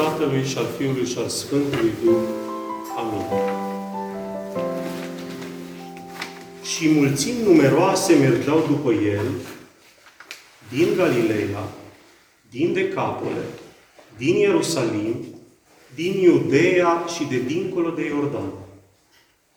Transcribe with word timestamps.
În 0.00 0.06
numele 0.06 0.18
Tatălui 0.18 0.46
și 0.46 0.58
al 0.58 0.66
Fiului 0.78 1.06
și 1.06 1.18
al 1.18 1.28
Sfântului 1.28 1.90
Duh. 2.04 2.16
Amin. 2.96 3.24
Și 6.62 6.88
mulțimi 6.88 7.42
numeroase 7.44 8.14
mergeau 8.14 8.66
după 8.68 8.92
el 8.92 9.24
din 10.72 10.88
Galileea, 10.96 11.68
din 12.50 12.72
Decapole, 12.72 13.44
din 14.16 14.34
Ierusalim, 14.34 15.14
din 15.94 16.20
Iudeea 16.20 17.04
și 17.16 17.24
de 17.24 17.38
dincolo 17.38 17.90
de 17.90 18.04
Iordan. 18.04 18.52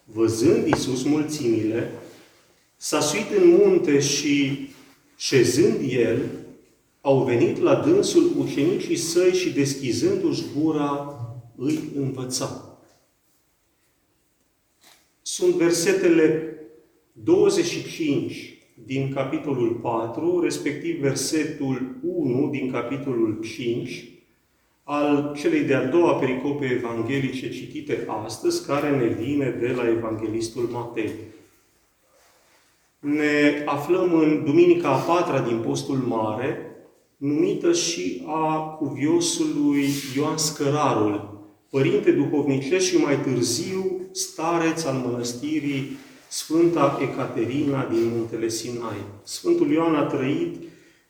Văzând 0.03 0.67
Iisus 0.67 1.03
mulțimile, 1.03 1.91
s-a 2.77 2.99
suit 2.99 3.31
în 3.37 3.49
munte 3.49 3.99
și, 3.99 4.67
șezând 5.17 5.91
el, 5.91 6.19
au 7.05 7.23
venit 7.23 7.57
la 7.57 7.75
dânsul 7.75 8.31
ucenicii 8.37 8.95
săi 8.95 9.31
și 9.31 9.53
deschizându-și 9.53 10.43
gura, 10.57 11.19
îi 11.55 11.79
învăța. 11.95 12.77
Sunt 15.21 15.55
versetele 15.55 16.55
25 17.11 18.57
din 18.85 19.13
capitolul 19.13 19.73
4, 19.73 20.39
respectiv 20.39 20.99
versetul 20.99 21.95
1 22.03 22.49
din 22.49 22.71
capitolul 22.71 23.39
5, 23.55 24.05
al 24.83 25.35
celei 25.37 25.63
de-a 25.63 25.85
doua 25.85 26.13
pericope 26.13 26.65
evanghelice 26.65 27.49
citite 27.49 28.05
astăzi, 28.25 28.65
care 28.65 28.97
ne 28.97 29.07
vine 29.07 29.49
de 29.49 29.67
la 29.67 29.87
Evanghelistul 29.87 30.63
Matei. 30.63 31.11
Ne 32.99 33.63
aflăm 33.65 34.13
în 34.13 34.43
Duminica 34.45 34.89
a 34.89 34.99
patra 34.99 35.39
din 35.39 35.57
Postul 35.57 35.97
Mare, 35.97 36.72
numită 37.23 37.73
și 37.73 38.21
a 38.25 38.59
cuviosului 38.59 39.85
Ioan 40.15 40.37
Scărarul, 40.37 41.41
părinte 41.69 42.11
duhovnicesc 42.11 42.85
și 42.85 42.97
mai 42.97 43.21
târziu 43.21 44.01
stareț 44.11 44.83
al 44.83 44.95
mănăstirii 44.95 45.97
Sfânta 46.29 46.99
Ecaterina 47.01 47.85
din 47.85 48.11
Muntele 48.15 48.49
Sinai. 48.49 48.97
Sfântul 49.23 49.71
Ioan 49.71 49.95
a 49.95 50.03
trăit 50.03 50.55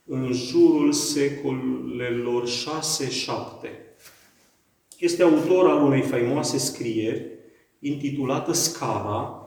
în 0.05 0.31
jurul 0.33 0.91
secolelor 0.91 2.47
6-7. 2.47 2.49
Este 4.99 5.23
autor 5.23 5.69
al 5.69 5.83
unei 5.83 6.01
faimoase 6.01 6.57
scrieri 6.57 7.25
intitulată 7.79 8.51
Scara 8.51 9.37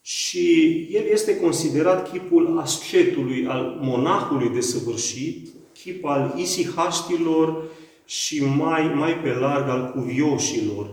și 0.00 0.70
el 0.92 1.04
este 1.10 1.40
considerat 1.40 2.10
chipul 2.10 2.58
ascetului, 2.58 3.46
al 3.46 3.78
monahului 3.80 4.48
desăvârșit, 4.48 5.48
chip 5.82 6.04
al 6.04 6.34
isihaștilor 6.36 7.64
și 8.04 8.44
mai, 8.44 8.94
mai 8.94 9.14
pe 9.14 9.32
larg 9.32 9.68
al 9.68 9.90
cuvioșilor. 9.90 10.90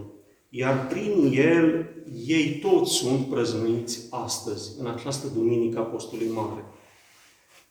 Iar 0.50 0.88
prin 0.88 1.32
el, 1.34 1.86
ei 2.26 2.60
toți 2.62 2.94
sunt 2.94 3.28
prăznuiți 3.28 4.00
astăzi, 4.10 4.72
în 4.80 4.88
această 4.88 5.28
Duminică 5.28 5.80
Apostolului 5.80 6.32
Mare. 6.34 6.64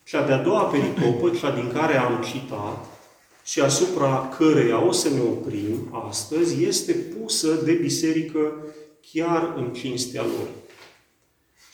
Cea 0.04 0.26
de-a 0.26 0.42
doua 0.42 0.62
pericopă, 0.62 1.30
cea 1.30 1.50
din 1.50 1.72
care 1.72 1.96
am 1.96 2.24
citat, 2.32 2.86
și 3.44 3.60
asupra 3.60 4.34
căreia 4.38 4.86
o 4.86 4.92
să 4.92 5.08
ne 5.08 5.20
oprim 5.20 6.02
astăzi, 6.08 6.64
este 6.64 6.92
pusă 6.92 7.54
de 7.64 7.72
biserică 7.72 8.52
chiar 9.12 9.54
în 9.56 9.72
cinstea 9.72 10.22
lor. 10.22 10.48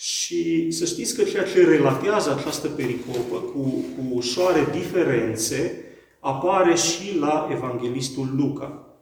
Și 0.04 0.70
să 0.70 0.84
știți 0.84 1.16
că 1.16 1.22
ceea 1.22 1.44
ce 1.44 1.65
relatează 1.65 2.37
această 2.38 2.69
pericopă 2.69 3.37
cu, 3.37 3.60
cu 3.60 4.15
ușoare 4.15 4.66
diferențe 4.72 5.84
apare 6.20 6.75
și 6.75 7.19
la 7.19 7.48
Evanghelistul 7.53 8.28
Luca. 8.37 8.97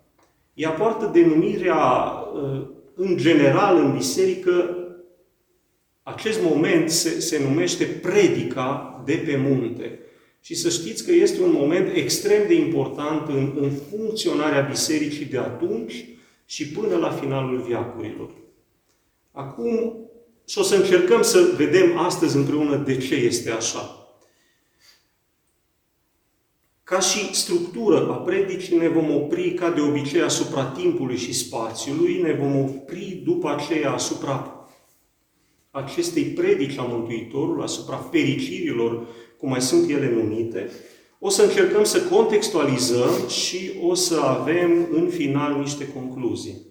Ea 0.54 0.70
poartă 0.70 1.10
denumirea, 1.12 1.76
uh, 1.76 2.66
în 2.94 3.16
general, 3.16 3.76
în 3.76 3.96
biserică, 3.96 4.76
acest 6.02 6.40
moment 6.42 6.90
se, 6.90 7.20
se 7.20 7.42
numește 7.48 7.84
predica 7.84 9.02
de 9.04 9.22
pe 9.26 9.36
munte. 9.36 9.98
Și 10.40 10.54
să 10.54 10.68
știți 10.68 11.04
că 11.04 11.12
este 11.12 11.42
un 11.42 11.52
moment 11.52 11.94
extrem 11.94 12.46
de 12.46 12.54
important 12.54 13.28
în, 13.28 13.52
în 13.60 13.70
funcționarea 13.90 14.66
bisericii 14.70 15.26
de 15.26 15.38
atunci 15.38 16.04
și 16.44 16.68
până 16.68 16.96
la 16.96 17.10
finalul 17.10 17.60
viacurilor. 17.60 18.30
Acum, 19.30 20.01
și 20.52 20.58
o 20.58 20.62
să 20.62 20.74
încercăm 20.74 21.22
să 21.22 21.52
vedem 21.56 21.98
astăzi 21.98 22.36
împreună 22.36 22.76
de 22.76 22.96
ce 22.96 23.14
este 23.14 23.50
așa. 23.50 24.06
Ca 26.82 27.00
și 27.00 27.34
structură 27.34 28.08
a 28.10 28.14
predicii 28.14 28.76
ne 28.76 28.88
vom 28.88 29.14
opri 29.14 29.54
ca 29.54 29.70
de 29.70 29.80
obicei 29.80 30.20
asupra 30.20 30.64
timpului 30.64 31.16
și 31.16 31.32
spațiului, 31.32 32.20
ne 32.22 32.32
vom 32.32 32.56
opri 32.60 33.20
după 33.24 33.50
aceea 33.50 33.92
asupra 33.92 34.66
acestei 35.70 36.24
predici 36.24 36.78
a 36.78 36.82
Mântuitorului, 36.82 37.62
asupra 37.62 37.96
fericirilor, 37.96 39.06
cum 39.38 39.48
mai 39.48 39.62
sunt 39.62 39.90
ele 39.90 40.10
numite. 40.10 40.70
O 41.18 41.28
să 41.28 41.42
încercăm 41.42 41.84
să 41.84 42.02
contextualizăm 42.02 43.28
și 43.28 43.70
o 43.82 43.94
să 43.94 44.20
avem 44.20 44.88
în 44.90 45.08
final 45.08 45.58
niște 45.58 45.92
concluzii. 45.92 46.66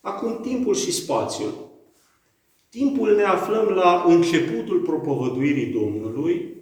Acum, 0.00 0.40
timpul 0.42 0.74
și 0.74 0.92
spațiul. 0.92 1.67
Timpul 2.70 3.14
ne 3.16 3.22
aflăm 3.22 3.66
la 3.68 4.04
începutul 4.06 4.78
propovăduirii 4.78 5.72
Domnului, 5.72 6.54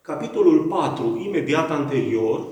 capitolul 0.00 0.58
4, 0.58 1.22
imediat 1.24 1.70
anterior, 1.70 2.46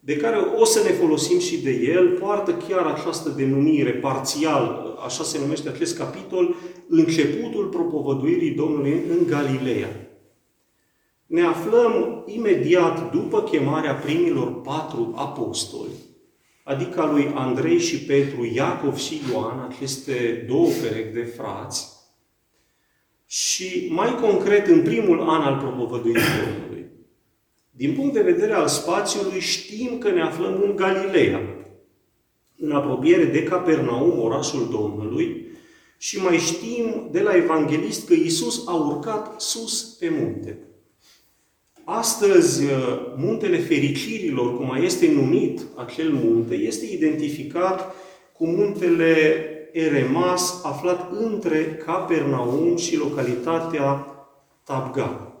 de 0.00 0.16
care 0.16 0.36
o 0.36 0.64
să 0.64 0.82
ne 0.82 0.90
folosim 0.90 1.38
și 1.38 1.62
de 1.62 1.70
el, 1.70 2.08
poartă 2.08 2.52
chiar 2.68 2.86
această 2.86 3.28
denumire 3.28 3.90
parțial, 3.90 4.96
așa 5.04 5.22
se 5.22 5.38
numește 5.38 5.68
acest 5.68 5.98
capitol, 5.98 6.54
începutul 6.88 7.66
propovăduirii 7.66 8.54
Domnului 8.54 9.02
în 9.10 9.26
Galileea. 9.26 10.18
Ne 11.26 11.42
aflăm 11.42 12.24
imediat 12.26 13.12
după 13.12 13.42
chemarea 13.42 13.94
primilor 13.94 14.60
patru 14.60 15.12
apostoli, 15.16 15.92
adică 16.64 17.00
a 17.00 17.10
lui 17.10 17.32
Andrei 17.34 17.78
și 17.78 18.04
Petru, 18.04 18.44
Iacov 18.54 18.96
și 18.96 19.20
Ioan, 19.30 19.68
aceste 19.70 20.44
două 20.48 20.68
perechi 20.82 21.12
de 21.12 21.22
frați, 21.22 21.93
și 23.34 23.88
mai 23.90 24.14
concret 24.20 24.66
în 24.66 24.82
primul 24.82 25.20
an 25.20 25.42
al 25.42 25.56
propovăduirii 25.56 26.22
Domnului. 26.44 26.86
Din 27.70 27.94
punct 27.94 28.12
de 28.12 28.22
vedere 28.22 28.52
al 28.52 28.68
spațiului, 28.68 29.40
știm 29.40 29.98
că 29.98 30.10
ne 30.10 30.22
aflăm 30.22 30.62
în 30.64 30.76
Galileea, 30.76 31.40
în 32.56 32.72
apropiere 32.72 33.24
de 33.24 33.42
Capernaum, 33.42 34.20
orașul 34.20 34.68
Domnului, 34.70 35.46
și 35.98 36.22
mai 36.22 36.36
știm 36.36 37.08
de 37.10 37.20
la 37.20 37.36
evanghelist 37.36 38.06
că 38.06 38.12
Isus 38.12 38.62
a 38.66 38.74
urcat 38.74 39.40
sus 39.40 39.82
pe 39.82 40.08
munte. 40.20 40.58
Astăzi, 41.84 42.64
muntele 43.16 43.58
fericirilor, 43.58 44.56
cum 44.56 44.66
mai 44.66 44.84
este 44.84 45.12
numit 45.12 45.60
acel 45.74 46.12
munte, 46.12 46.54
este 46.54 46.86
identificat 46.92 47.94
cu 48.32 48.46
muntele 48.46 49.44
Eremas, 49.74 50.60
aflat 50.64 51.12
între 51.12 51.82
Capernaum 51.84 52.76
și 52.76 52.96
localitatea 52.96 54.06
Tabga. 54.64 55.32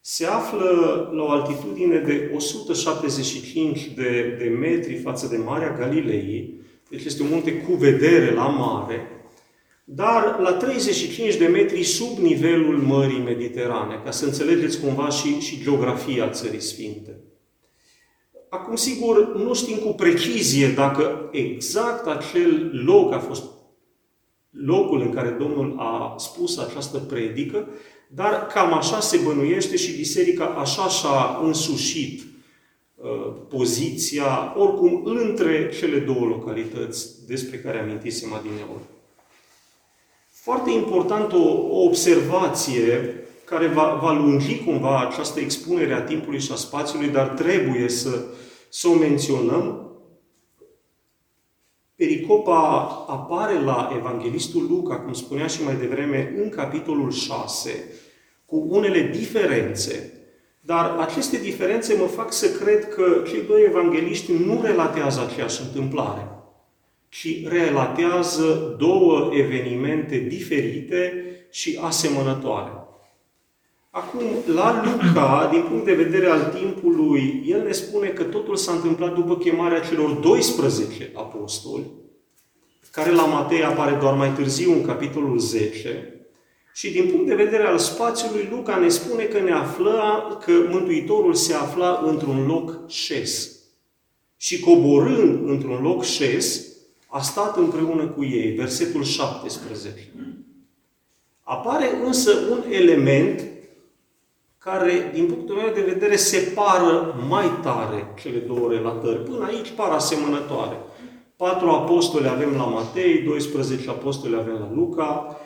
Se 0.00 0.26
află 0.26 0.70
la 1.12 1.22
o 1.22 1.30
altitudine 1.30 1.98
de 1.98 2.30
175 2.34 3.84
de, 3.84 4.36
de 4.38 4.48
metri 4.48 4.94
față 4.94 5.26
de 5.26 5.36
Marea 5.36 5.76
Galilei, 5.78 6.60
deci 6.88 7.04
este 7.04 7.22
un 7.22 7.28
munte 7.30 7.52
cu 7.52 7.72
vedere 7.72 8.34
la 8.34 8.46
mare, 8.46 9.00
dar 9.84 10.38
la 10.38 10.52
35 10.52 11.36
de 11.36 11.46
metri 11.46 11.82
sub 11.82 12.18
nivelul 12.18 12.76
Mării 12.76 13.22
Mediterane, 13.24 14.00
ca 14.04 14.10
să 14.10 14.24
înțelegeți 14.24 14.80
cumva 14.80 15.08
și, 15.08 15.38
și 15.40 15.62
geografia 15.62 16.28
Țării 16.28 16.62
Sfinte. 16.62 17.20
Acum, 18.48 18.76
sigur, 18.76 19.36
nu 19.36 19.54
știm 19.54 19.76
cu 19.76 19.88
precizie 19.88 20.68
dacă 20.68 21.28
exact 21.32 22.06
acel 22.06 22.70
loc 22.84 23.12
a 23.12 23.18
fost 23.18 23.44
locul 24.50 25.00
în 25.00 25.12
care 25.12 25.28
Domnul 25.28 25.74
a 25.78 26.14
spus 26.18 26.58
această 26.58 26.98
predică, 26.98 27.68
dar 28.08 28.46
cam 28.46 28.72
așa 28.72 29.00
se 29.00 29.16
bănuiește 29.24 29.76
și 29.76 29.96
biserica 29.96 30.44
așa 30.44 30.88
și-a 30.88 31.40
însușit 31.42 32.22
uh, 32.94 33.32
poziția, 33.48 34.54
oricum, 34.56 35.02
între 35.04 35.70
cele 35.78 35.98
două 35.98 36.26
localități 36.26 37.26
despre 37.26 37.58
care 37.58 37.78
amintisem 37.78 38.32
adineori. 38.32 38.84
Foarte 40.30 40.70
important 40.70 41.32
o, 41.32 41.42
o 41.68 41.82
observație 41.82 43.25
care 43.46 43.66
va, 43.66 43.98
va 44.02 44.12
lungi 44.12 44.64
cumva 44.64 45.00
această 45.00 45.40
expunere 45.40 45.92
a 45.92 46.02
timpului 46.02 46.40
și 46.40 46.52
a 46.52 46.54
spațiului, 46.54 47.08
dar 47.08 47.28
trebuie 47.28 47.88
să, 47.88 48.24
să 48.68 48.88
o 48.88 48.94
menționăm. 48.94 49.90
Pericopa 51.94 52.78
apare 53.08 53.60
la 53.60 53.92
Evanghelistul 53.96 54.66
Luca, 54.68 54.96
cum 55.00 55.12
spunea 55.12 55.46
și 55.46 55.62
mai 55.62 55.76
devreme, 55.76 56.34
în 56.42 56.48
capitolul 56.48 57.10
6, 57.10 57.84
cu 58.44 58.66
unele 58.68 59.00
diferențe. 59.00 60.10
Dar 60.60 60.96
aceste 60.98 61.36
diferențe 61.36 61.94
mă 61.94 62.06
fac 62.06 62.32
să 62.32 62.50
cred 62.50 62.88
că 62.88 63.22
cei 63.28 63.42
doi 63.42 63.64
evangeliști 63.64 64.32
nu 64.32 64.60
relatează 64.62 65.20
aceeași 65.20 65.60
întâmplare, 65.62 66.28
ci 67.08 67.48
relatează 67.48 68.76
două 68.78 69.30
evenimente 69.32 70.18
diferite 70.18 71.12
și 71.50 71.78
asemănătoare. 71.82 72.85
Acum, 73.96 74.22
la 74.54 74.82
Luca, 74.84 75.48
din 75.52 75.62
punct 75.62 75.84
de 75.84 75.94
vedere 75.94 76.26
al 76.26 76.52
timpului, 76.58 77.44
el 77.46 77.62
ne 77.62 77.72
spune 77.72 78.08
că 78.08 78.22
totul 78.22 78.56
s-a 78.56 78.72
întâmplat 78.72 79.14
după 79.14 79.36
chemarea 79.36 79.80
celor 79.80 80.10
12 80.10 81.10
apostoli, 81.14 81.84
care 82.90 83.10
la 83.10 83.24
Matei 83.24 83.64
apare 83.64 83.96
doar 84.00 84.14
mai 84.14 84.32
târziu, 84.32 84.72
în 84.72 84.84
capitolul 84.84 85.38
10, 85.38 86.20
și 86.74 86.90
din 86.90 87.08
punct 87.10 87.26
de 87.26 87.34
vedere 87.34 87.62
al 87.62 87.78
spațiului, 87.78 88.48
Luca 88.50 88.76
ne 88.76 88.88
spune 88.88 89.24
că 89.24 89.40
ne 89.40 89.52
afla, 89.52 90.38
că 90.44 90.52
Mântuitorul 90.70 91.34
se 91.34 91.54
afla 91.54 92.02
într-un 92.06 92.46
loc 92.46 92.88
șes. 92.88 93.56
Și 94.36 94.60
coborând 94.60 95.48
într-un 95.48 95.82
loc 95.82 96.04
șes, 96.04 96.66
a 97.06 97.20
stat 97.20 97.56
împreună 97.56 98.06
cu 98.06 98.24
ei. 98.24 98.50
Versetul 98.50 99.04
17. 99.04 100.12
Apare 101.42 101.90
însă 102.04 102.30
un 102.50 102.62
element 102.70 103.54
care, 104.66 105.10
din 105.14 105.26
punctul 105.26 105.54
meu 105.54 105.74
de 105.74 105.90
vedere, 105.92 106.16
separă 106.16 107.14
mai 107.28 107.50
tare 107.62 108.14
cele 108.20 108.38
două 108.38 108.68
relatări. 108.70 109.22
Până 109.22 109.44
aici 109.44 109.70
par 109.70 109.90
asemănătoare. 109.90 110.76
Patru 111.36 111.68
apostoli 111.68 112.28
avem 112.28 112.54
la 112.56 112.64
Matei, 112.64 113.22
12 113.22 113.88
apostoli 113.88 114.34
avem 114.34 114.52
la 114.52 114.70
Luca, 114.74 115.36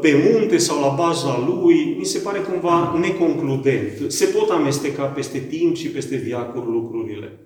pe 0.00 0.32
munte 0.32 0.58
sau 0.58 0.80
la 0.80 0.88
baza 0.88 1.44
lui, 1.46 1.96
mi 1.98 2.04
se 2.04 2.18
pare 2.18 2.38
cumva 2.38 2.98
neconcludent. 3.00 4.10
Se 4.10 4.24
pot 4.24 4.50
amesteca 4.50 5.04
peste 5.04 5.38
timp 5.38 5.76
și 5.76 5.90
peste 5.90 6.16
viacuri 6.16 6.66
lucrurile. 6.66 7.38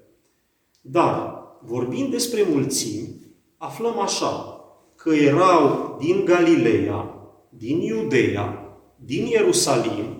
Dar, 0.81 1.43
vorbind 1.63 2.11
despre 2.11 2.47
mulțimi, 2.51 3.09
aflăm 3.57 3.99
așa, 3.99 4.61
că 4.97 5.15
erau 5.15 5.97
din 6.01 6.25
Galileea, 6.25 7.15
din 7.49 7.81
Iudeea, 7.81 8.79
din 9.05 9.27
Ierusalim 9.27 10.16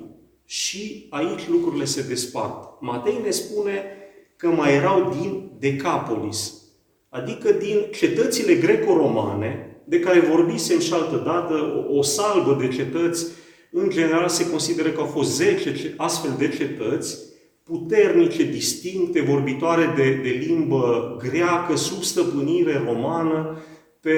și 0.47 1.07
aici 1.11 1.49
lucrurile 1.49 1.85
se 1.85 2.03
despart. 2.03 2.81
Matei 2.81 3.21
ne 3.25 3.31
spune 3.31 3.85
că 4.37 4.49
mai 4.49 4.75
erau 4.75 5.17
din 5.21 5.51
Decapolis, 5.59 6.53
adică 7.09 7.53
din 7.53 7.87
cetățile 7.95 8.55
greco-romane, 8.55 9.81
de 9.85 10.01
care 10.01 10.21
vorbisem 10.21 10.81
și 10.81 10.93
altă 10.93 11.17
dată, 11.17 11.85
o, 11.89 11.97
o 11.97 12.03
salbă 12.03 12.57
de 12.61 12.69
cetăți, 12.69 13.27
în 13.71 13.91
general 13.91 14.29
se 14.29 14.51
consideră 14.51 14.91
că 14.91 15.01
au 15.01 15.07
fost 15.07 15.35
10 15.35 15.95
astfel 15.97 16.35
de 16.39 16.49
cetăți, 16.49 17.19
puternice, 17.63 18.43
distincte, 18.43 19.21
vorbitoare 19.21 19.93
de, 19.97 20.21
de 20.23 20.29
limbă 20.29 21.17
greacă, 21.29 21.77
sub 21.77 22.03
stăpânire 22.03 22.83
romană, 22.87 23.59
pe, 24.01 24.13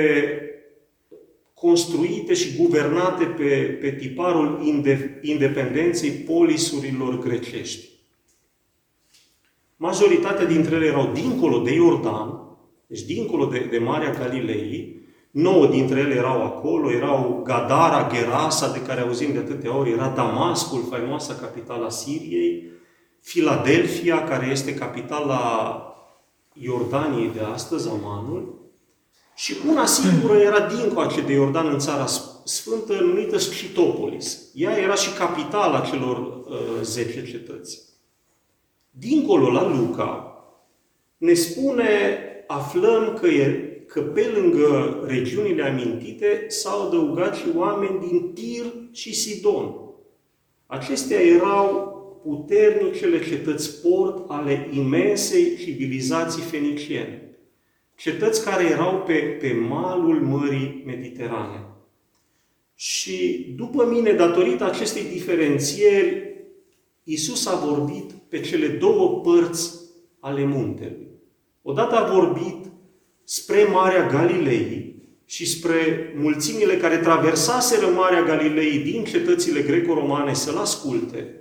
construite 1.61 2.35
și 2.35 2.57
guvernate 2.57 3.25
pe, 3.25 3.79
pe 3.81 3.91
tiparul 3.91 4.61
inde, 4.65 5.21
independenței 5.23 6.11
polisurilor 6.11 7.19
grecești. 7.19 7.89
Majoritatea 9.77 10.47
dintre 10.47 10.75
ele 10.75 10.87
erau 10.87 11.11
dincolo 11.13 11.59
de 11.59 11.75
Iordan, 11.75 12.41
deci 12.87 13.03
dincolo 13.03 13.45
de, 13.45 13.67
de 13.71 13.79
Marea 13.79 14.13
Galilei, 14.13 14.97
nouă 15.31 15.67
dintre 15.67 16.01
ele 16.01 16.15
erau 16.15 16.45
acolo, 16.45 16.91
erau 16.91 17.43
Gadara, 17.45 18.11
Gerasa, 18.13 18.73
de 18.73 18.83
care 18.83 19.01
auzim 19.01 19.33
de 19.33 19.39
atâtea 19.39 19.77
ori, 19.77 19.91
era 19.91 20.09
Damascul, 20.09 20.85
faimoasa 20.91 21.35
capitala 21.35 21.91
Siriei, 21.91 22.71
Filadelfia, 23.21 24.25
care 24.25 24.47
este 24.47 24.75
capitala 24.75 25.83
Iordaniei 26.53 27.31
de 27.35 27.41
astăzi, 27.41 27.89
Amanul, 27.89 28.58
și 29.39 29.57
una 29.69 29.87
singură 29.87 30.39
era 30.39 30.67
dincoace 30.67 31.21
de 31.21 31.33
Iordan 31.33 31.67
în 31.67 31.79
țara 31.79 32.07
sfântă, 32.45 32.93
numită 32.93 33.39
Scitopolis. 33.39 34.51
Ea 34.55 34.79
era 34.79 34.95
și 34.95 35.13
capitala 35.13 35.81
celor 35.81 36.17
uh, 36.19 36.83
10 36.83 37.25
cetăți. 37.25 37.83
Dincolo 38.91 39.51
la 39.51 39.69
Luca, 39.77 40.33
ne 41.17 41.35
spune, 41.35 41.87
aflăm 42.47 43.19
că, 43.21 43.27
e, 43.27 43.47
că 43.87 44.01
pe 44.01 44.33
lângă 44.35 44.99
regiunile 45.07 45.63
amintite 45.63 46.45
s-au 46.49 46.87
adăugat 46.87 47.37
și 47.37 47.47
oameni 47.55 48.09
din 48.09 48.33
Tir 48.33 48.65
și 48.93 49.15
Sidon. 49.15 49.75
Acestea 50.67 51.21
erau 51.21 51.97
puternicele 52.23 53.25
cetăți 53.29 53.81
port 53.83 54.31
ale 54.31 54.69
imensei 54.73 55.57
civilizații 55.57 56.43
feniciene. 56.43 57.28
Cetăți 57.99 58.45
care 58.45 58.65
erau 58.65 59.03
pe, 59.07 59.15
pe 59.15 59.53
malul 59.53 60.21
Mării 60.21 60.83
Mediterane. 60.87 61.67
Și 62.75 63.47
după 63.57 63.87
mine, 63.87 64.13
datorită 64.13 64.65
acestei 64.65 65.03
diferențieri, 65.03 66.37
Isus 67.03 67.47
a 67.47 67.55
vorbit 67.67 68.11
pe 68.29 68.41
cele 68.41 68.67
două 68.67 69.21
părți 69.21 69.75
ale 70.21 70.45
muntelui. 70.45 71.09
Odată 71.63 71.95
a 71.97 72.13
vorbit 72.13 72.67
spre 73.25 73.65
Marea 73.65 74.09
Galilei 74.09 74.95
și 75.25 75.47
spre 75.47 76.13
mulțimile 76.17 76.77
care 76.77 76.99
traversaseră 76.99 77.87
Marea 77.87 78.23
Galilei 78.23 78.79
din 78.79 79.05
cetățile 79.05 79.61
greco-romane 79.63 80.35
să-L 80.35 80.57
asculte, 80.57 81.35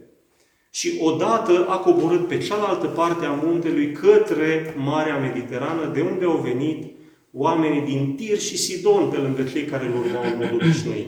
și 0.69 1.00
odată 1.02 1.66
a 1.69 1.78
coborât 1.78 2.28
pe 2.28 2.38
cealaltă 2.38 2.88
parte 2.88 3.25
a 3.25 3.31
muntelui 3.44 3.92
către 3.92 4.75
Marea 4.78 5.18
Mediterană, 5.18 5.92
de 5.94 6.02
unde 6.02 6.25
au 6.25 6.38
venit 6.38 6.96
oamenii 7.34 7.81
din 7.81 8.16
Tir 8.16 8.38
și 8.40 8.58
Sidon, 8.58 9.10
pe 9.10 9.18
lângă 9.18 9.44
cei 9.44 9.64
care 9.64 9.86
îl 9.86 9.96
urmau 9.96 10.24
în 10.24 10.38
mod 10.38 10.54
obișnuit. 10.54 11.08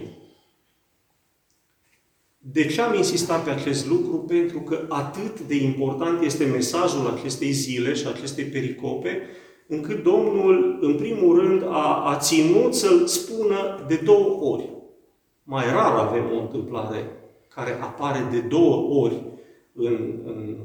De 2.37 2.65
ce 2.65 2.81
am 2.81 2.95
insistat 2.95 3.43
pe 3.43 3.49
acest 3.49 3.87
lucru? 3.87 4.17
Pentru 4.17 4.59
că 4.59 4.85
atât 4.89 5.39
de 5.39 5.55
important 5.55 6.23
este 6.23 6.45
mesajul 6.45 7.17
acestei 7.17 7.51
zile 7.51 7.93
și 7.93 8.07
acestei 8.07 8.43
pericope, 8.43 9.21
încât 9.67 10.03
Domnul, 10.03 10.77
în 10.81 10.95
primul 10.95 11.39
rând, 11.39 11.63
a, 11.63 12.03
a 12.05 12.17
ținut 12.17 12.75
să-l 12.75 13.07
spună 13.07 13.85
de 13.87 13.95
două 14.03 14.53
ori. 14.53 14.69
Mai 15.43 15.65
rar 15.65 15.93
avem 15.93 16.31
o 16.35 16.39
întâmplare 16.39 17.09
care 17.47 17.77
apare 17.81 18.27
de 18.31 18.39
două 18.39 19.01
ori 19.03 19.23
în, 19.79 20.19
în 20.25 20.57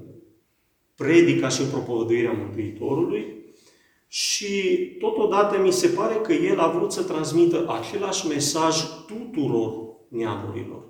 predica 0.94 1.48
și 1.48 1.60
în 1.60 1.68
propovăduirea 1.68 2.32
Mântuitorului 2.32 3.34
și 4.08 4.86
totodată 4.98 5.58
mi 5.62 5.72
se 5.72 5.86
pare 5.86 6.14
că 6.14 6.32
el 6.32 6.58
a 6.58 6.68
vrut 6.68 6.92
să 6.92 7.02
transmită 7.02 7.64
același 7.78 8.26
mesaj 8.26 8.76
tuturor 9.06 9.72
neamurilor. 10.08 10.82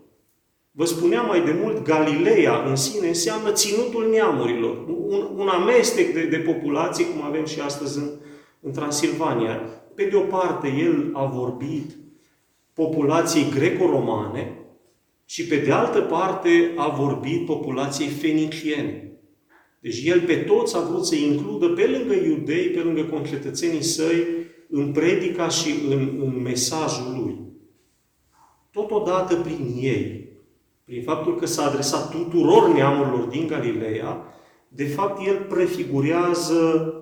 Vă 0.70 0.84
spuneam 0.84 1.26
mai 1.26 1.44
de 1.44 1.58
mult, 1.62 1.84
Galileea 1.84 2.64
în 2.68 2.76
sine 2.76 3.08
înseamnă 3.08 3.52
ținutul 3.52 4.08
neamurilor, 4.10 4.88
un, 4.88 5.28
un 5.36 5.48
amestec 5.48 6.12
de, 6.12 6.26
de 6.26 6.36
populații, 6.36 7.04
cum 7.04 7.22
avem 7.22 7.44
și 7.44 7.60
astăzi 7.60 7.98
în, 7.98 8.10
în 8.60 8.72
Transilvania. 8.72 9.56
Pe 9.94 10.04
de 10.04 10.16
o 10.16 10.20
parte, 10.20 10.68
el 10.68 11.10
a 11.12 11.24
vorbit 11.24 11.96
populației 12.72 13.50
greco-romane, 13.50 14.63
și 15.24 15.46
pe 15.46 15.56
de 15.56 15.72
altă 15.72 16.00
parte 16.00 16.72
a 16.76 16.88
vorbit 16.88 17.46
populației 17.46 18.08
feniciene. 18.08 19.18
Deci 19.80 20.04
el 20.04 20.20
pe 20.20 20.34
toți 20.34 20.76
a 20.76 20.80
vrut 20.80 21.06
să 21.06 21.14
includă 21.14 21.68
pe 21.68 21.86
lângă 21.86 22.14
iudei, 22.14 22.66
pe 22.66 22.80
lângă 22.80 23.02
concetățenii 23.02 23.82
săi, 23.82 24.26
în 24.68 24.92
predica 24.92 25.48
și 25.48 25.74
în, 25.88 26.20
în 26.20 26.42
mesajul 26.42 27.22
lui. 27.22 27.36
Totodată 28.70 29.34
prin 29.34 29.76
ei, 29.80 30.28
prin 30.84 31.02
faptul 31.02 31.36
că 31.36 31.46
s-a 31.46 31.64
adresat 31.64 32.10
tuturor 32.10 32.72
neamurilor 32.72 33.28
din 33.28 33.46
Galileea, 33.46 34.24
de 34.68 34.84
fapt 34.84 35.26
el 35.26 35.46
prefigurează 35.48 36.92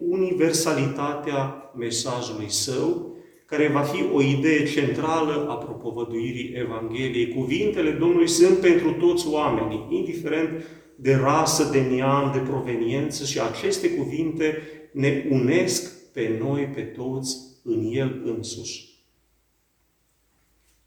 universalitatea 0.00 1.72
mesajului 1.76 2.50
său 2.50 3.15
care 3.46 3.68
va 3.68 3.80
fi 3.80 4.04
o 4.12 4.22
idee 4.22 4.64
centrală 4.64 5.46
a 5.48 5.54
propovăduirii 5.54 6.52
Evangheliei. 6.54 7.34
Cuvintele 7.34 7.90
Domnului 7.90 8.28
sunt 8.28 8.58
pentru 8.58 8.92
toți 8.92 9.28
oamenii, 9.28 9.86
indiferent 9.90 10.64
de 10.96 11.14
rasă, 11.14 11.70
de 11.72 11.80
neam, 11.80 12.30
de 12.32 12.38
proveniență 12.38 13.24
și 13.24 13.40
aceste 13.40 13.90
cuvinte 13.90 14.58
ne 14.92 15.26
unesc 15.30 16.12
pe 16.12 16.38
noi, 16.40 16.62
pe 16.74 16.80
toți, 16.80 17.36
în 17.64 17.90
El 17.92 18.22
însuși. 18.24 18.94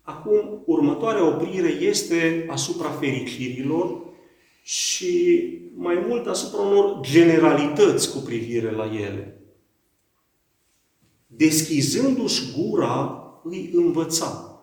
Acum, 0.02 0.64
următoarea 0.66 1.28
oprire 1.28 1.70
este 1.70 2.46
asupra 2.50 2.90
fericirilor 2.90 4.02
și 4.64 5.44
mai 5.76 6.04
mult 6.08 6.28
asupra 6.28 6.62
unor 6.62 7.00
generalități 7.02 8.14
cu 8.14 8.18
privire 8.18 8.72
la 8.72 8.86
ele 8.86 9.39
deschizându-și 11.36 12.44
gura, 12.58 13.24
îi 13.44 13.70
învăța. 13.74 14.62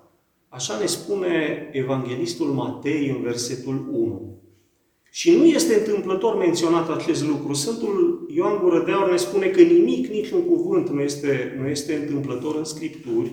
Așa 0.49 0.79
ne 0.79 0.87
spune 0.87 1.69
Evanghelistul 1.73 2.47
Matei 2.47 3.09
în 3.09 3.23
versetul 3.23 3.89
1. 3.91 4.41
Și 5.11 5.37
nu 5.37 5.45
este 5.45 5.75
întâmplător 5.75 6.37
menționat 6.37 6.91
acest 6.91 7.25
lucru. 7.27 7.53
Sfântul 7.53 8.27
Ioan 8.35 8.59
Gură 8.63 8.85
de 8.85 8.93
Aur 8.93 9.11
ne 9.11 9.17
spune 9.17 9.47
că 9.47 9.61
nimic, 9.61 10.07
niciun 10.07 10.43
cuvânt 10.45 10.89
nu 10.89 11.01
este, 11.01 11.57
nu 11.61 11.69
este 11.69 11.95
întâmplător 11.95 12.57
în 12.57 12.65
Scripturi 12.65 13.33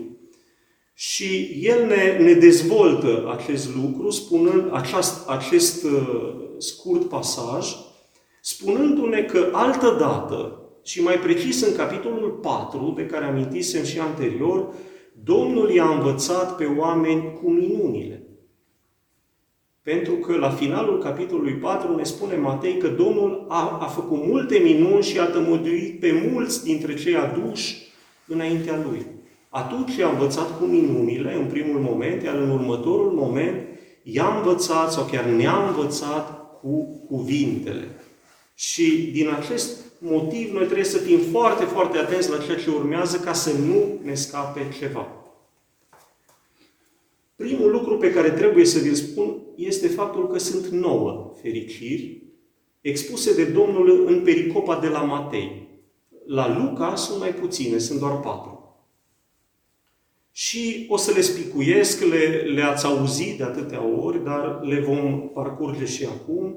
și 0.94 1.60
el 1.62 1.86
ne, 1.86 2.18
ne 2.20 2.34
dezvoltă 2.34 3.38
acest 3.40 3.76
lucru, 3.76 4.10
spunând 4.10 4.70
acest, 4.72 5.28
acest 5.28 5.84
uh, 5.84 6.34
scurt 6.58 7.10
pasaj, 7.10 7.76
spunându-ne 8.42 9.24
că 9.24 9.50
altă 9.52 9.96
dată, 10.00 10.63
și 10.84 11.02
mai 11.02 11.16
precis 11.16 11.62
în 11.62 11.76
capitolul 11.76 12.30
4, 12.30 12.94
de 12.96 13.06
care 13.06 13.26
amintisem 13.26 13.84
și 13.84 14.00
anterior, 14.00 14.74
Domnul 15.24 15.70
i-a 15.70 15.90
învățat 15.90 16.56
pe 16.56 16.66
oameni 16.66 17.34
cu 17.42 17.50
minunile. 17.50 18.24
Pentru 19.82 20.14
că 20.14 20.36
la 20.36 20.50
finalul 20.50 21.00
capitolului 21.00 21.54
4 21.54 21.96
ne 21.96 22.04
spune 22.04 22.36
Matei 22.36 22.78
că 22.78 22.88
Domnul 22.88 23.46
a, 23.50 23.78
a 23.82 23.86
făcut 23.86 24.26
multe 24.26 24.58
minuni 24.58 25.04
și 25.04 25.20
a 25.20 25.26
tămăduit 25.26 26.00
pe 26.00 26.30
mulți 26.32 26.64
dintre 26.64 26.96
cei 26.96 27.16
aduși 27.16 27.92
înaintea 28.28 28.84
Lui. 28.90 29.06
Atunci 29.50 29.96
i-a 29.96 30.10
învățat 30.10 30.58
cu 30.60 30.64
minunile, 30.64 31.34
în 31.36 31.46
primul 31.46 31.80
moment, 31.80 32.24
iar 32.24 32.36
în 32.36 32.50
următorul 32.50 33.12
moment 33.12 33.62
i-a 34.04 34.36
învățat 34.36 34.92
sau 34.92 35.06
chiar 35.06 35.24
ne-a 35.26 35.68
învățat 35.68 36.60
cu 36.62 37.02
cuvintele. 37.08 37.88
Și 38.54 39.10
din 39.14 39.30
acest 39.30 39.93
motiv 40.04 40.54
noi 40.54 40.64
trebuie 40.64 40.86
să 40.86 40.98
fim 40.98 41.20
foarte, 41.20 41.64
foarte 41.64 41.98
atenți 41.98 42.30
la 42.30 42.38
ceea 42.38 42.58
ce 42.58 42.70
urmează 42.70 43.20
ca 43.20 43.34
să 43.34 43.58
nu 43.58 44.00
ne 44.04 44.14
scape 44.14 44.76
ceva. 44.80 45.08
Primul 47.36 47.72
lucru 47.72 47.98
pe 47.98 48.12
care 48.12 48.32
trebuie 48.32 48.66
să 48.66 48.80
vi-l 48.80 48.94
spun 48.94 49.42
este 49.56 49.88
faptul 49.88 50.28
că 50.28 50.38
sunt 50.38 50.68
nouă 50.68 51.34
fericiri 51.42 52.22
expuse 52.82 53.36
de 53.36 53.44
Domnul 53.44 54.08
în 54.08 54.24
pericopa 54.24 54.80
de 54.80 54.88
la 54.88 55.02
Matei. 55.02 55.68
La 56.26 56.64
Luca 56.64 56.96
sunt 56.96 57.20
mai 57.20 57.34
puține, 57.34 57.78
sunt 57.78 58.00
doar 58.00 58.20
patru. 58.20 58.78
Și 60.32 60.86
o 60.90 60.98
să 60.98 61.12
le 61.12 61.22
spicuiesc, 61.22 62.04
le, 62.04 62.52
le-ați 62.54 62.86
auzit 62.86 63.38
de 63.38 63.44
atâtea 63.44 63.84
ori, 63.86 64.24
dar 64.24 64.60
le 64.64 64.80
vom 64.80 65.30
parcurge 65.30 65.86
și 65.86 66.06
acum. 66.06 66.56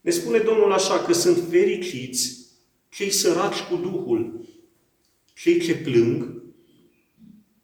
Ne 0.00 0.10
spune 0.10 0.38
Domnul 0.38 0.72
așa 0.72 0.98
că 0.98 1.12
sunt 1.12 1.38
fericiți 1.50 2.41
cei 2.92 3.10
săraci 3.10 3.60
cu 3.60 3.76
Duhul, 3.76 4.48
cei 5.34 5.60
ce 5.60 5.76
plâng, 5.76 6.42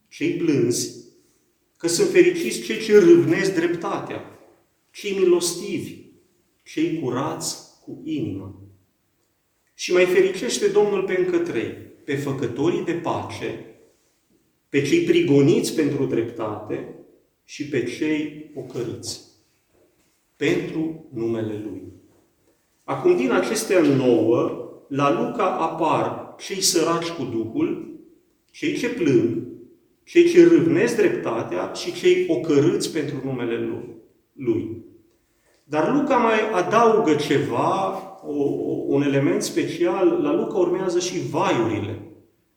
cei 0.08 0.36
blânzi, 0.36 1.06
că 1.76 1.88
sunt 1.88 2.08
fericiți 2.08 2.62
cei 2.62 2.78
ce 2.78 2.98
râvnesc 2.98 3.54
dreptatea, 3.54 4.38
cei 4.90 5.18
milostivi, 5.18 5.96
cei 6.64 7.00
curați 7.00 7.56
cu 7.84 8.00
inimă. 8.04 8.62
Și 9.74 9.92
mai 9.92 10.04
fericește 10.06 10.66
Domnul 10.66 11.02
pe 11.02 11.18
încă 11.18 11.38
trei, 11.38 11.72
pe 12.04 12.16
făcătorii 12.16 12.84
de 12.84 12.92
pace, 12.92 13.64
pe 14.68 14.82
cei 14.82 15.04
prigoniți 15.04 15.74
pentru 15.74 16.06
dreptate 16.06 16.94
și 17.44 17.68
pe 17.68 17.84
cei 17.84 18.50
ocărâți, 18.54 19.20
pentru 20.36 21.08
numele 21.12 21.62
Lui. 21.64 21.82
Acum, 22.84 23.16
din 23.16 23.30
acestea 23.30 23.80
nouă, 23.80 24.67
la 24.88 25.22
Luca 25.22 25.44
apar 25.44 26.34
cei 26.38 26.60
săraci 26.60 27.08
cu 27.08 27.22
Duhul, 27.24 27.98
cei 28.50 28.76
ce 28.76 28.88
plâng, 28.88 29.46
cei 30.04 30.28
ce 30.28 30.48
râvnesc 30.48 30.96
dreptatea 30.96 31.72
și 31.72 31.92
cei 31.92 32.26
ocărâți 32.28 32.92
pentru 32.92 33.16
numele 33.24 33.68
Lui. 34.32 34.82
Dar 35.64 35.92
Luca 35.92 36.16
mai 36.16 36.50
adaugă 36.52 37.14
ceva, 37.14 38.02
o, 38.26 38.42
un 38.86 39.02
element 39.02 39.42
special, 39.42 40.20
la 40.22 40.34
Luca 40.34 40.58
urmează 40.58 40.98
și 40.98 41.28
vaiurile. 41.30 42.02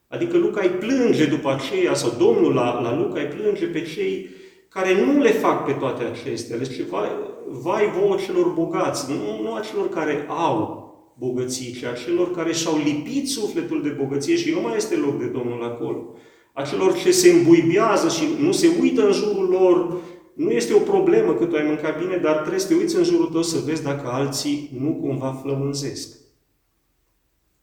Adică 0.08 0.38
Luca 0.38 0.62
îi 0.62 0.70
plânge 0.70 1.26
după 1.26 1.52
aceea, 1.52 1.94
sau 1.94 2.12
Domnul 2.18 2.54
la, 2.54 2.82
la 2.82 2.98
Luca 2.98 3.20
îi 3.20 3.28
plânge 3.28 3.66
pe 3.66 3.82
cei 3.82 4.30
care 4.70 5.06
nu 5.06 5.22
le 5.22 5.30
fac 5.30 5.66
pe 5.66 5.72
toate 5.72 6.04
acestea. 6.04 6.58
Deci 6.58 6.82
vai, 6.82 7.08
vai 7.48 7.92
vouă 8.00 8.16
celor 8.26 8.48
bogați, 8.48 9.12
nu, 9.12 9.42
nu 9.42 9.54
a 9.54 9.60
celor 9.60 9.90
care 9.90 10.26
au, 10.28 10.91
bogății, 11.26 11.76
ci 11.80 11.84
a 11.84 11.94
celor 11.94 12.36
care 12.36 12.54
și-au 12.54 12.78
lipit 12.78 13.30
sufletul 13.30 13.82
de 13.84 13.90
bogăție 13.90 14.36
și 14.36 14.52
nu 14.52 14.62
mai 14.62 14.76
este 14.76 14.96
loc 14.96 15.20
de 15.20 15.26
Domnul 15.26 15.64
acolo. 15.64 16.16
A 16.54 16.64
celor 16.64 16.98
ce 16.98 17.12
se 17.12 17.32
îmbuibează 17.32 18.10
și 18.10 18.24
nu 18.40 18.52
se 18.52 18.68
uită 18.82 19.06
în 19.06 19.14
jurul 19.14 19.50
lor, 19.50 20.02
nu 20.34 20.52
este 20.52 20.74
o 20.74 20.80
problemă 20.80 21.34
că 21.34 21.46
tu 21.46 21.56
ai 21.56 21.66
mâncat 21.66 22.00
bine, 22.00 22.18
dar 22.18 22.38
trebuie 22.38 22.60
să 22.60 22.68
te 22.68 22.74
uiți 22.74 22.96
în 22.96 23.04
jurul 23.04 23.26
tău 23.26 23.42
să 23.42 23.60
vezi 23.60 23.84
dacă 23.84 24.08
alții 24.08 24.70
nu 24.80 24.96
cumva 24.96 25.34
flămânzesc. 25.34 26.18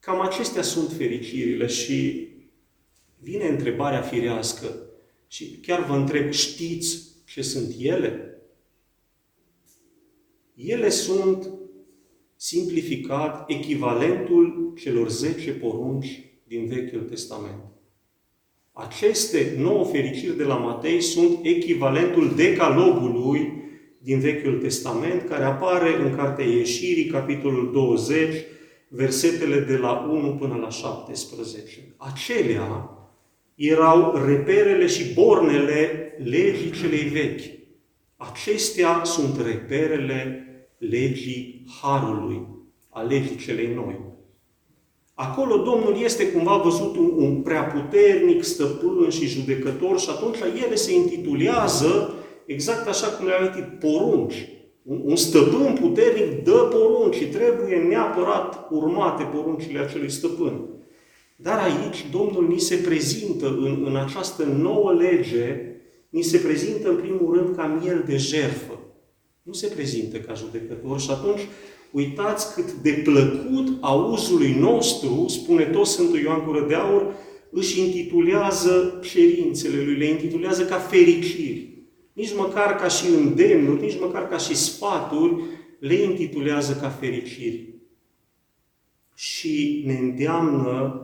Cam 0.01 0.21
acestea 0.21 0.63
sunt 0.63 0.93
fericirile 0.93 1.67
și 1.67 2.29
vine 3.19 3.49
întrebarea 3.49 4.01
firească 4.01 4.67
și 5.27 5.59
chiar 5.67 5.85
vă 5.85 5.95
întreb, 5.95 6.31
știți 6.31 6.99
ce 7.25 7.43
sunt 7.43 7.75
ele? 7.79 8.43
Ele 10.55 10.89
sunt 10.89 11.58
simplificat 12.41 13.51
echivalentul 13.51 14.73
celor 14.81 15.09
10 15.11 15.51
porunci 15.51 16.23
din 16.45 16.67
Vechiul 16.67 17.01
Testament. 17.01 17.65
Aceste 18.73 19.55
nouă 19.57 19.85
fericiri 19.85 20.37
de 20.37 20.43
la 20.43 20.55
Matei 20.55 21.01
sunt 21.01 21.39
echivalentul 21.43 22.33
decalogului 22.37 23.53
din 23.99 24.19
Vechiul 24.19 24.59
Testament, 24.59 25.29
care 25.29 25.45
apare 25.45 25.97
în 25.97 26.17
Cartea 26.17 26.45
Ieșirii, 26.45 27.07
capitolul 27.07 27.73
20, 27.73 28.35
versetele 28.89 29.61
de 29.61 29.77
la 29.77 30.09
1 30.11 30.35
până 30.35 30.55
la 30.55 30.69
17. 30.69 31.95
Acelea 31.97 32.91
erau 33.55 34.23
reperele 34.27 34.87
și 34.87 35.13
bornele 35.13 36.13
legii 36.25 36.71
celei 36.71 37.09
vechi. 37.09 37.41
Acestea 38.17 39.05
sunt 39.05 39.47
reperele 39.47 40.48
legii 40.79 41.65
Harului, 41.83 42.47
a 42.89 43.01
legii 43.01 43.37
celei 43.37 43.75
noi. 43.75 44.01
Acolo 45.15 45.57
Domnul 45.57 46.01
este 46.03 46.31
cumva 46.31 46.57
văzut 46.57 46.97
un, 46.97 47.13
un 47.17 47.43
prea 47.43 47.63
puternic 47.63 48.43
stăpân 48.43 49.11
și 49.11 49.27
judecător 49.27 49.99
și 49.99 50.09
atunci 50.11 50.37
ele 50.65 50.75
se 50.75 50.95
intitulează 50.95 52.15
exact 52.47 52.89
așa 52.89 53.07
cum 53.07 53.27
le-am 53.27 53.43
amintit, 53.43 53.79
porunci. 53.79 54.49
Un, 54.83 55.01
un 55.05 55.17
stăpân 55.17 55.77
puternic 55.81 56.45
dă 56.45 56.69
porunci 56.71 57.15
și 57.15 57.27
trebuie 57.27 57.77
neapărat 57.77 58.69
urmate 58.71 59.23
poruncile 59.23 59.79
acelui 59.79 60.11
stăpân. 60.11 60.69
Dar 61.37 61.59
aici 61.59 62.07
Domnul 62.11 62.49
ni 62.49 62.59
se 62.59 62.77
prezintă 62.77 63.47
în, 63.47 63.83
în 63.87 63.97
această 63.97 64.45
nouă 64.45 64.93
lege, 64.93 65.61
ni 66.09 66.23
se 66.23 66.39
prezintă 66.39 66.89
în 66.89 66.97
primul 66.97 67.35
rând 67.37 67.57
ca 67.57 67.81
miel 67.83 68.05
de 68.07 68.17
jerfă 68.17 68.78
nu 69.49 69.55
se 69.55 69.67
prezintă 69.67 70.19
ca 70.19 70.35
judecător 70.35 71.01
și 71.01 71.11
atunci 71.11 71.41
uitați 71.91 72.55
cât 72.55 72.73
de 72.73 72.91
plăcut 72.91 73.77
auzului 73.81 74.55
nostru, 74.55 75.25
spune 75.29 75.65
tot 75.65 75.87
Sfântul 75.87 76.19
Ioan 76.19 76.45
Gură 76.45 76.67
de 76.69 76.75
Aur, 76.75 77.15
își 77.51 77.81
intitulează 77.81 79.01
cerințele 79.03 79.83
lui, 79.85 79.95
le 79.95 80.05
intitulează 80.05 80.65
ca 80.65 80.77
fericiri. 80.77 81.69
Nici 82.13 82.35
măcar 82.35 82.77
ca 82.77 82.89
și 82.89 83.07
îndemnuri, 83.07 83.81
nici 83.81 84.01
măcar 84.01 84.29
ca 84.29 84.37
și 84.37 84.57
sfaturi, 84.57 85.43
le 85.79 85.95
intitulează 85.95 86.79
ca 86.81 86.89
fericiri. 86.89 87.75
Și 89.15 89.83
ne 89.87 89.99
îndeamnă 89.99 91.03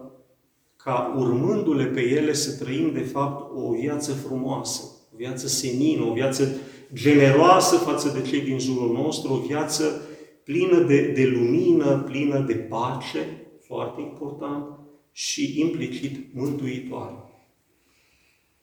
ca 0.77 1.15
urmându-le 1.19 1.85
pe 1.85 2.01
ele 2.01 2.33
să 2.33 2.65
trăim 2.65 2.93
de 2.93 3.01
fapt 3.01 3.57
o 3.57 3.73
viață 3.73 4.13
frumoasă, 4.13 4.94
o 5.15 5.17
viață 5.17 5.47
senină, 5.47 6.05
o 6.05 6.13
viață 6.13 6.57
generoasă 6.93 7.77
față 7.77 8.09
de 8.09 8.29
cei 8.29 8.41
din 8.41 8.59
jurul 8.59 8.93
nostru, 8.93 9.33
o 9.33 9.47
viață 9.47 10.09
plină 10.45 10.79
de, 10.79 11.13
de 11.15 11.25
lumină, 11.27 12.05
plină 12.07 12.39
de 12.39 12.55
pace, 12.55 13.47
foarte 13.67 14.01
important, 14.01 14.65
și 15.13 15.61
implicit 15.61 16.35
mântuitoare. 16.35 17.15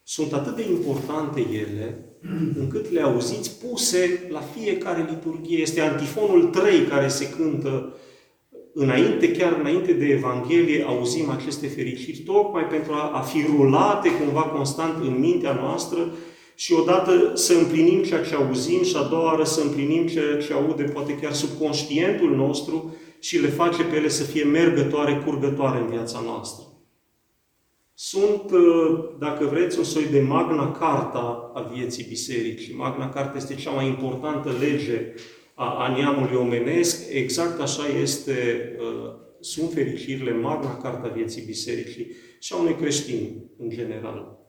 Sunt 0.04 0.34
atât 0.34 0.56
de 0.56 0.70
importante 0.70 1.40
ele, 1.40 2.06
încât 2.60 2.92
le 2.92 3.02
auziți 3.02 3.60
puse 3.60 4.28
la 4.30 4.40
fiecare 4.40 5.08
liturghie. 5.10 5.58
Este 5.58 5.82
antifonul 5.82 6.44
3 6.44 6.82
care 6.82 7.08
se 7.08 7.30
cântă 7.30 7.96
înainte, 8.74 9.32
chiar 9.32 9.58
înainte 9.60 9.94
de 9.94 10.06
Evanghelie, 10.06 10.84
auzim 10.84 11.30
aceste 11.30 11.68
fericiri, 11.68 12.18
tocmai 12.18 12.64
pentru 12.64 12.94
a, 12.94 13.12
a 13.12 13.22
fi 13.22 13.46
rulate 13.56 14.10
cumva 14.12 14.42
constant 14.42 15.04
în 15.04 15.20
mintea 15.20 15.54
noastră 15.54 16.14
și 16.62 16.74
odată 16.74 17.32
să 17.34 17.54
împlinim 17.54 18.04
ceea 18.04 18.24
ce 18.24 18.36
auzim 18.36 18.84
și 18.84 18.96
a 18.96 19.04
doua 19.04 19.24
oară 19.24 19.44
să 19.44 19.62
împlinim 19.62 20.08
ceea 20.08 20.38
ce 20.38 20.54
aude 20.54 20.84
poate 20.84 21.18
chiar 21.18 21.34
subconștientul 21.34 22.36
nostru 22.36 22.96
și 23.20 23.40
le 23.40 23.48
face 23.48 23.84
pe 23.84 23.96
ele 23.96 24.08
să 24.08 24.24
fie 24.24 24.44
mergătoare, 24.44 25.22
curgătoare 25.26 25.80
în 25.80 25.88
viața 25.88 26.22
noastră. 26.26 26.66
Sunt, 27.94 28.52
uh, 28.52 29.10
dacă 29.20 29.46
vreți, 29.46 29.78
un 29.78 29.84
soi 29.84 30.06
de 30.06 30.20
magna 30.20 30.72
carta 30.72 31.52
a 31.54 31.62
vieții 31.62 32.06
bisericii. 32.10 32.76
Magna 32.76 33.10
carta 33.10 33.38
este 33.38 33.56
cea 33.56 33.72
mai 33.72 33.88
importantă 33.88 34.50
lege 34.60 35.14
a, 35.54 35.84
a 35.84 35.96
neamului 35.98 36.36
omenesc, 36.36 37.14
exact 37.14 37.62
așa 37.62 37.84
este, 38.02 38.70
uh, 38.80 39.12
sunt 39.40 39.72
fericirile, 39.72 40.32
magna 40.32 40.78
carta 40.78 41.08
vieții 41.08 41.44
bisericii 41.46 42.12
și 42.40 42.54
a 42.54 42.58
unui 42.58 42.76
creștin 42.76 43.50
în 43.58 43.70
general, 43.70 44.40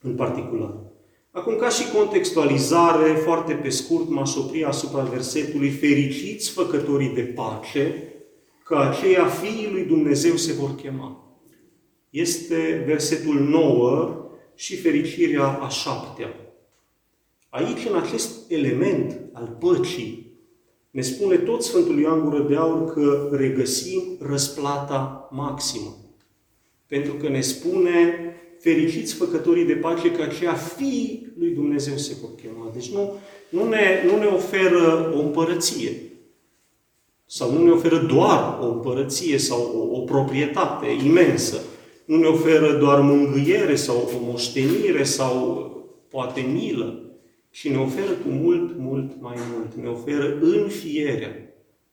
în 0.00 0.14
particular. 0.14 0.90
Acum, 1.34 1.56
ca 1.56 1.68
și 1.68 1.90
contextualizare, 1.94 3.12
foarte 3.12 3.52
pe 3.52 3.68
scurt, 3.68 4.08
m-aș 4.08 4.36
opri 4.36 4.64
asupra 4.64 5.02
versetului 5.02 5.70
Fericiți 5.70 6.50
făcătorii 6.50 7.14
de 7.14 7.22
pace, 7.22 8.12
că 8.64 8.76
aceia 8.76 9.26
fiii 9.26 9.70
lui 9.70 9.84
Dumnezeu 9.84 10.36
se 10.36 10.52
vor 10.52 10.74
chema. 10.74 11.38
Este 12.10 12.82
versetul 12.86 13.40
9 13.40 14.26
și 14.54 14.76
fericirea 14.76 15.46
a 15.46 15.68
șaptea. 15.68 16.34
Aici, 17.48 17.86
în 17.90 17.96
acest 17.96 18.50
element 18.50 19.20
al 19.32 19.56
păcii, 19.60 20.32
ne 20.90 21.00
spune 21.00 21.36
tot 21.36 21.62
Sfântul 21.62 21.98
Ioan 21.98 22.20
Gură 22.20 22.42
de 22.42 22.56
Aur 22.56 22.92
că 22.92 23.28
regăsim 23.32 24.02
răsplata 24.20 25.28
maximă. 25.30 25.96
Pentru 26.86 27.12
că 27.12 27.28
ne 27.28 27.40
spune, 27.40 28.14
fericiți 28.62 29.14
făcătorii 29.14 29.64
de 29.64 29.72
pace, 29.72 30.12
că 30.12 30.22
aceia 30.22 30.54
fii 30.54 31.32
lui 31.38 31.50
Dumnezeu 31.50 31.96
se 31.96 32.16
vor 32.20 32.30
chema. 32.42 32.70
Deci 32.72 32.90
nu, 32.90 33.12
nu, 33.48 33.68
ne, 33.68 34.02
nu 34.06 34.18
ne 34.18 34.26
oferă 34.26 35.12
o 35.16 35.20
împărăție. 35.20 35.92
Sau 37.26 37.52
nu 37.52 37.64
ne 37.64 37.70
oferă 37.70 37.98
doar 37.98 38.58
o 38.60 38.66
împărăție 38.72 39.38
sau 39.38 39.90
o, 39.90 39.96
o 39.96 40.00
proprietate 40.00 40.86
imensă. 41.04 41.60
Nu 42.04 42.16
ne 42.16 42.26
oferă 42.26 42.78
doar 42.78 43.00
mângâiere 43.00 43.74
sau 43.74 43.96
o 43.96 44.24
moștenire 44.30 45.02
sau 45.02 45.70
poate 46.08 46.40
milă 46.52 47.02
și 47.50 47.68
ne 47.68 47.78
oferă 47.78 48.10
cu 48.10 48.28
mult, 48.28 48.78
mult 48.78 49.10
mai 49.20 49.36
mult. 49.54 49.74
Ne 49.74 49.88
oferă 49.88 50.38
înfierea. 50.40 51.30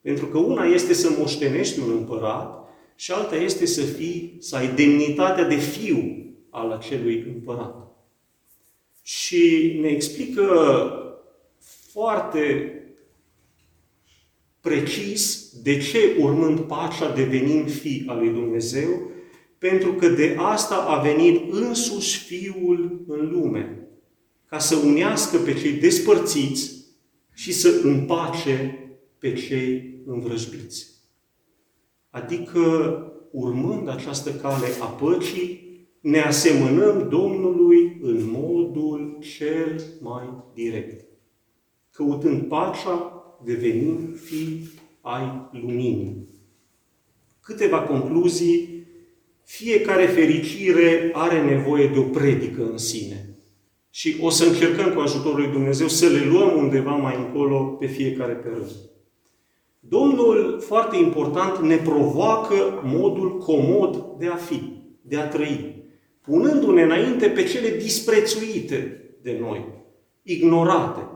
Pentru 0.02 0.26
că 0.26 0.38
una 0.38 0.66
este 0.66 0.94
să 0.94 1.10
moștenești 1.18 1.80
un 1.80 1.92
împărat 1.98 2.70
și 2.96 3.12
alta 3.12 3.36
este 3.36 3.66
să 3.66 3.82
fii, 3.82 4.38
să 4.40 4.56
ai 4.56 4.74
demnitatea 4.76 5.44
de 5.44 5.56
fiu 5.56 6.20
al 6.50 6.72
acelui 6.72 7.26
împărat. 7.34 7.88
Și 9.04 9.78
ne 9.82 9.88
explică 9.88 10.44
foarte 11.92 12.74
precis 14.62 15.52
de 15.64 15.78
ce 15.78 16.16
urmând 16.20 16.60
pacea 16.60 17.14
devenim 17.14 17.66
fi 17.66 18.04
al 18.08 18.18
lui 18.18 18.30
Dumnezeu, 18.30 19.12
pentru 19.58 19.94
că 19.94 20.08
de 20.08 20.36
asta 20.38 20.76
a 20.76 21.02
venit 21.02 21.54
însuși 21.54 22.24
Fiul 22.24 23.04
în 23.08 23.30
lume 23.32 23.90
ca 24.46 24.60
să 24.60 24.76
unească 24.76 25.38
pe 25.38 25.54
cei 25.54 25.72
despărțiți 25.72 26.72
și 27.34 27.52
să 27.54 27.82
împace 27.84 28.80
pe 29.20 29.34
cei 29.34 30.02
învrăjbiți. 30.06 30.88
Adică, 32.10 32.62
urmând 33.32 33.90
această 33.90 34.32
cale 34.32 34.68
a 34.82 34.86
păcii, 34.86 35.69
ne 36.02 36.20
asemănăm 36.20 37.08
Domnului 37.10 37.98
în 38.02 38.30
modul 38.32 39.18
cel 39.38 39.82
mai 40.02 40.44
direct. 40.54 41.06
Căutând 41.92 42.42
pacea, 42.42 43.24
devenim 43.44 44.14
fi 44.14 44.70
ai 45.02 45.50
luminii. 45.52 46.28
Câteva 47.42 47.80
concluzii. 47.80 48.78
Fiecare 49.44 50.06
fericire 50.06 51.10
are 51.14 51.44
nevoie 51.44 51.88
de 51.88 52.00
o 52.00 52.04
predică 52.04 52.70
în 52.72 52.78
sine. 52.78 53.30
Și 53.90 54.18
o 54.22 54.30
să 54.30 54.46
încercăm 54.46 54.94
cu 54.94 55.00
ajutorul 55.00 55.40
lui 55.40 55.52
Dumnezeu 55.52 55.88
să 55.88 56.08
le 56.08 56.26
luăm 56.26 56.58
undeva 56.58 56.96
mai 56.96 57.16
încolo 57.16 57.64
pe 57.64 57.86
fiecare 57.86 58.34
pe 58.34 58.48
rând. 58.48 58.72
Domnul, 59.80 60.60
foarte 60.60 60.98
important, 60.98 61.58
ne 61.58 61.76
provoacă 61.76 62.82
modul 62.84 63.38
comod 63.38 64.06
de 64.18 64.28
a 64.28 64.36
fi, 64.36 64.62
de 65.02 65.18
a 65.18 65.28
trăi, 65.28 65.79
punându-ne 66.30 66.82
înainte 66.82 67.28
pe 67.28 67.44
cele 67.44 67.78
disprețuite 67.78 69.04
de 69.22 69.38
noi, 69.42 69.66
ignorate 70.24 71.08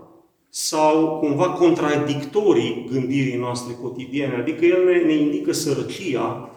sau 0.49 1.19
cumva 1.19 1.49
contradictorii 1.49 2.87
gândirii 2.91 3.37
noastre 3.37 3.73
cotidiene. 3.81 4.35
Adică 4.35 4.65
El 4.65 4.85
ne, 4.85 4.99
ne 4.99 5.13
indică 5.13 5.51
sărăcia 5.51 6.49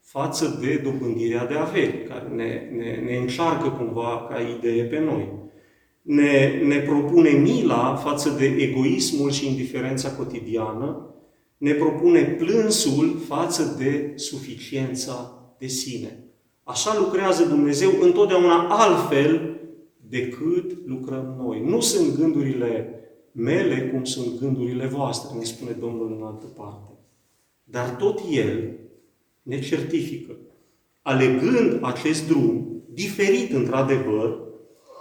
față 0.00 0.58
de 0.60 0.80
dobândirea 0.84 1.46
de 1.46 1.54
averi, 1.54 2.04
care 2.08 2.28
ne, 2.34 2.68
ne, 2.76 3.02
ne 3.06 3.16
încearcă 3.16 3.68
cumva 3.68 4.26
ca 4.30 4.40
idee 4.40 4.84
pe 4.84 4.98
noi 4.98 5.42
ne, 6.04 6.60
ne 6.64 6.78
propune 6.78 7.30
mila 7.30 7.94
față 7.94 8.30
de 8.30 8.44
egoismul 8.44 9.30
și 9.30 9.46
indiferența 9.46 10.10
cotidiană, 10.12 11.14
ne 11.56 11.72
propune 11.72 12.22
plânsul 12.22 13.18
față 13.28 13.76
de 13.78 14.12
suficiența 14.16 15.38
de 15.58 15.66
sine. 15.66 16.23
Așa 16.64 16.98
lucrează 16.98 17.44
Dumnezeu 17.44 17.90
întotdeauna 18.00 18.68
altfel 18.68 19.58
decât 20.08 20.86
lucrăm 20.86 21.34
noi. 21.38 21.62
Nu 21.64 21.80
sunt 21.80 22.16
gândurile 22.16 22.88
mele 23.32 23.88
cum 23.88 24.04
sunt 24.04 24.38
gândurile 24.40 24.86
voastre, 24.86 25.38
ne 25.38 25.44
spune 25.44 25.70
Domnul 25.70 26.16
în 26.18 26.26
altă 26.26 26.46
parte. 26.46 26.92
Dar 27.64 27.88
tot 27.88 28.20
El 28.30 28.72
ne 29.42 29.60
certifică. 29.60 30.36
Alegând 31.02 31.78
acest 31.82 32.28
drum, 32.28 32.82
diferit 32.92 33.52
într-adevăr, 33.52 34.38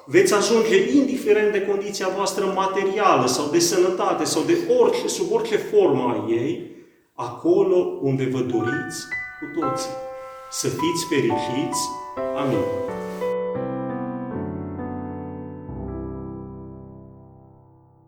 veți 0.06 0.34
ajunge, 0.34 0.97
indiferent 0.97 1.52
de 1.52 1.62
condiția 1.62 2.08
voastră 2.08 2.45
materială 2.45 3.28
sau 3.28 3.52
de 3.52 3.60
sănătate 3.60 4.23
sau 4.23 4.43
de 4.43 4.58
orice, 4.80 5.08
sub 5.08 5.32
orice 5.32 5.56
formă 5.56 6.02
a 6.02 6.32
ei, 6.32 6.71
acolo 7.13 7.99
unde 8.02 8.26
vă 8.26 8.39
doriți 8.39 9.06
cu 9.39 9.60
toții. 9.60 9.89
Să 10.55 10.67
fiți 10.67 11.05
fericiți. 11.05 11.89
Amin. 12.35 12.63